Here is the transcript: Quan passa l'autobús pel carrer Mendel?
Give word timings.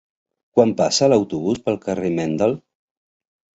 Quan 0.55 0.73
passa 0.79 1.09
l'autobús 1.13 1.63
pel 1.69 1.79
carrer 1.85 2.13
Mendel? 2.19 2.59